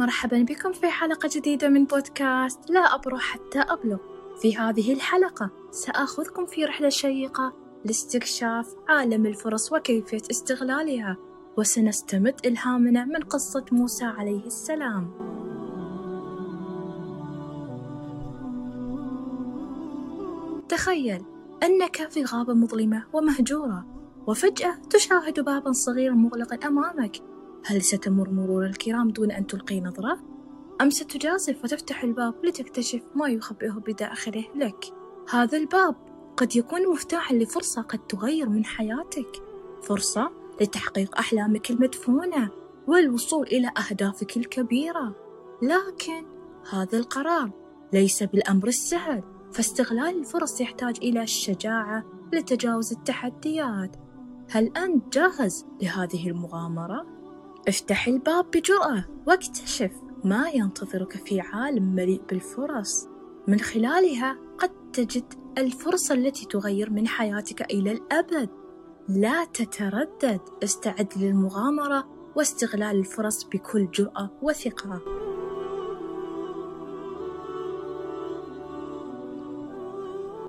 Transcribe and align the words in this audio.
مرحبا 0.00 0.42
بكم 0.42 0.72
في 0.72 0.88
حلقة 0.88 1.28
جديدة 1.34 1.68
من 1.68 1.84
بودكاست. 1.84 2.70
لا 2.70 2.94
أبرح 2.94 3.20
حتى 3.20 3.58
أبلغ. 3.58 3.98
في 4.42 4.56
هذه 4.56 4.92
الحلقة 4.92 5.50
سآخذكم 5.70 6.46
في 6.46 6.64
رحلة 6.64 6.88
شيقة 6.88 7.52
لاستكشاف 7.84 8.74
عالم 8.88 9.26
الفرص 9.26 9.72
وكيفية 9.72 10.22
استغلالها 10.30 11.16
وسنستمد 11.56 12.34
إلهامنا 12.46 13.04
من 13.04 13.20
قصة 13.20 13.64
موسى 13.72 14.04
عليه 14.04 14.46
السلام. 14.46 15.10
تخيل 20.68 21.24
أنك 21.62 22.08
في 22.10 22.24
غابة 22.24 22.54
مظلمة 22.54 23.04
ومهجورة 23.12 23.86
وفجأة 24.26 24.74
تشاهد 24.90 25.40
بابا 25.40 25.72
صغيرا 25.72 26.14
مغلقا 26.14 26.68
أمامك. 26.68 27.29
هل 27.64 27.82
ستمر 27.82 28.30
مرور 28.30 28.66
الكرام 28.66 29.08
دون 29.10 29.30
أن 29.30 29.46
تلقي 29.46 29.80
نظرة؟ 29.80 30.18
أم 30.80 30.90
ستجازف 30.90 31.64
وتفتح 31.64 32.02
الباب 32.02 32.34
لتكتشف 32.44 33.02
ما 33.14 33.28
يخبئه 33.28 33.72
بداخله 33.72 34.44
لك؟ 34.54 34.84
هذا 35.30 35.58
الباب 35.58 35.96
قد 36.36 36.56
يكون 36.56 36.88
مفتاحا 36.92 37.34
لفرصة 37.34 37.82
قد 37.82 37.98
تغير 37.98 38.48
من 38.48 38.64
حياتك 38.64 39.42
فرصة 39.82 40.30
لتحقيق 40.60 41.18
أحلامك 41.18 41.70
المدفونة 41.70 42.50
والوصول 42.86 43.46
إلى 43.46 43.70
أهدافك 43.78 44.36
الكبيرة 44.36 45.14
لكن 45.62 46.26
هذا 46.70 46.98
القرار 46.98 47.50
ليس 47.92 48.22
بالأمر 48.22 48.68
السهل 48.68 49.22
فاستغلال 49.52 50.18
الفرص 50.18 50.60
يحتاج 50.60 50.96
إلى 51.02 51.22
الشجاعة 51.22 52.04
لتجاوز 52.32 52.92
التحديات 52.92 53.96
هل 54.50 54.76
أنت 54.76 55.14
جاهز 55.14 55.66
لهذه 55.82 56.28
المغامرة؟ 56.28 57.19
افتح 57.68 58.06
الباب 58.06 58.50
بجرأة 58.50 59.04
واكتشف 59.26 59.90
ما 60.24 60.48
ينتظرك 60.48 61.12
في 61.26 61.40
عالم 61.40 61.94
مليء 61.94 62.22
بالفرص. 62.28 63.08
من 63.48 63.60
خلالها 63.60 64.38
قد 64.58 64.70
تجد 64.92 65.34
الفرصة 65.58 66.14
التي 66.14 66.46
تغير 66.46 66.90
من 66.90 67.08
حياتك 67.08 67.62
إلى 67.62 67.92
الأبد. 67.92 68.48
لا 69.08 69.44
تتردد. 69.44 70.40
استعد 70.64 71.12
للمغامرة 71.16 72.08
واستغلال 72.36 72.96
الفرص 72.96 73.44
بكل 73.44 73.90
جرأة 73.90 74.30
وثقة. 74.42 75.00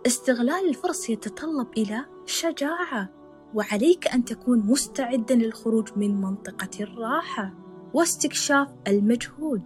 استغلال 0.07 0.69
الفرص 0.69 1.09
يتطلب 1.09 1.67
إلى 1.77 2.05
شجاعة. 2.25 3.20
وعليك 3.53 4.07
أن 4.07 4.25
تكون 4.25 4.59
مستعدا 4.59 5.35
للخروج 5.35 5.89
من 5.95 6.21
منطقة 6.21 6.69
الراحة 6.79 7.53
واستكشاف 7.93 8.67
المجهول. 8.87 9.61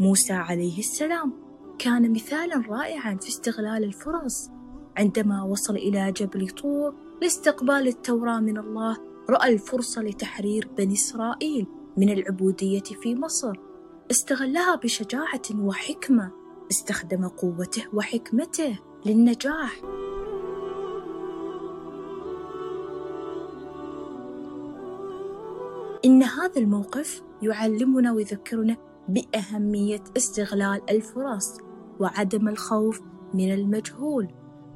موسى 0.00 0.32
عليه 0.32 0.78
السلام 0.78 1.32
كان 1.78 2.12
مثالا 2.12 2.62
رائعا 2.68 3.16
في 3.16 3.28
استغلال 3.28 3.84
الفرص. 3.84 4.50
عندما 4.96 5.42
وصل 5.42 5.76
إلى 5.76 6.12
جبل 6.12 6.48
طور 6.48 6.94
لاستقبال 7.22 7.88
التوراة 7.88 8.40
من 8.40 8.58
الله 8.58 8.98
رأى 9.30 9.52
الفرصة 9.52 10.02
لتحرير 10.02 10.68
بني 10.78 10.94
إسرائيل 10.94 11.66
من 11.96 12.10
العبودية 12.10 12.82
في 13.02 13.14
مصر. 13.14 13.52
استغلها 14.10 14.74
بشجاعة 14.74 15.42
وحكمة. 15.54 16.32
استخدم 16.70 17.28
قوته 17.28 17.84
وحكمته 17.92 18.78
للنجاح. 19.06 19.82
إن 26.04 26.22
هذا 26.22 26.60
الموقف 26.60 27.22
يعلمنا 27.42 28.12
ويذكرنا 28.12 28.76
بأهمية 29.08 30.04
استغلال 30.16 30.90
الفرص 30.90 31.58
وعدم 32.00 32.48
الخوف 32.48 33.00
من 33.34 33.52
المجهول. 33.52 34.28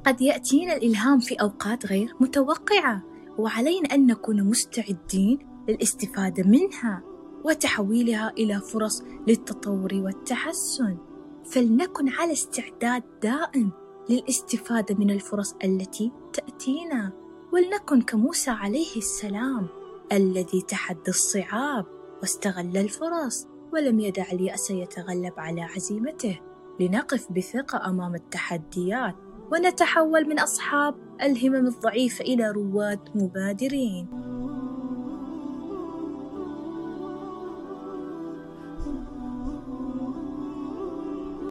قد 0.05 0.21
يأتينا 0.21 0.75
الإلهام 0.75 1.19
في 1.19 1.35
أوقات 1.35 1.85
غير 1.85 2.15
متوقعة 2.19 3.03
وعلينا 3.37 3.95
أن 3.95 4.07
نكون 4.07 4.43
مستعدين 4.43 5.39
للاستفادة 5.69 6.43
منها 6.43 7.03
وتحويلها 7.43 8.29
إلى 8.37 8.59
فرص 8.59 9.03
للتطور 9.27 9.93
والتحسن. 9.93 10.97
فلنكن 11.45 12.09
على 12.09 12.31
استعداد 12.31 13.03
دائم 13.23 13.71
للاستفادة 14.09 14.95
من 14.95 15.11
الفرص 15.11 15.55
التي 15.63 16.11
تأتينا. 16.33 17.11
ولنكن 17.53 18.01
كموسى 18.01 18.51
عليه 18.51 18.97
السلام. 18.97 19.67
الذي 20.11 20.61
تحدى 20.61 21.09
الصعاب 21.09 21.85
واستغل 22.21 22.77
الفرص 22.77 23.47
ولم 23.73 23.99
يدع 23.99 24.31
اليأس 24.31 24.71
يتغلب 24.71 25.33
على 25.37 25.61
عزيمته. 25.61 26.39
لنقف 26.79 27.31
بثقة 27.31 27.89
أمام 27.89 28.15
التحديات 28.15 29.15
ونتحول 29.51 30.29
من 30.29 30.39
أصحاب 30.39 30.95
الهمم 31.21 31.67
الضعيفة 31.67 32.25
إلى 32.25 32.51
رواد 32.51 32.99
مبادرين. 33.15 34.07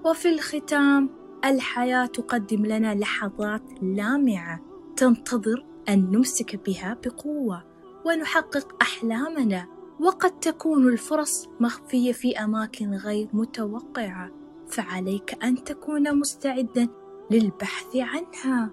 وفي 0.04 0.28
الختام 0.28 1.10
الحياة 1.44 2.06
تقدم 2.06 2.66
لنا 2.66 2.94
لحظات 2.94 3.62
لامعة 3.82 4.60
تنتظر 4.96 5.64
أن 5.88 6.10
نمسك 6.10 6.66
بها 6.66 6.96
بقوة. 7.04 7.75
ونحقق 8.06 8.82
أحلامنا 8.82 9.66
وقد 10.00 10.40
تكون 10.40 10.88
الفرص 10.88 11.48
مخفية 11.60 12.12
في 12.12 12.38
أماكن 12.38 12.94
غير 12.94 13.28
متوقعة 13.32 14.30
فعليك 14.68 15.44
أن 15.44 15.64
تكون 15.64 16.18
مستعدا 16.18 16.88
للبحث 17.30 17.96
عنها. 17.96 18.70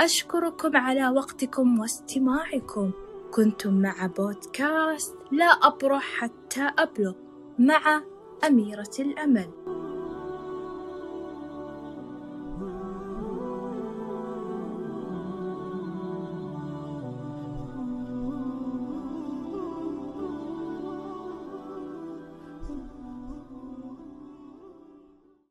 أشكركم 0.00 0.76
على 0.76 1.08
وقتكم 1.08 1.78
واستماعكم. 1.80 2.90
كنتم 3.30 3.74
مع 3.82 4.06
بودكاست 4.06 5.16
لا 5.32 5.46
أبرح 5.46 6.02
حتى 6.02 6.70
أبلغ 6.78 7.12
مع 7.58 8.02
أميرة 8.46 8.92
الأمل. 8.98 9.50